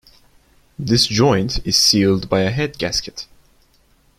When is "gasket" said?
2.79-3.27